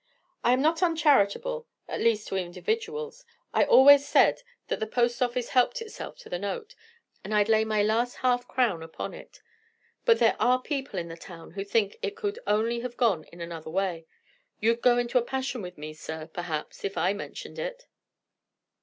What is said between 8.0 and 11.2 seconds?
half crown upon it. But there are people in the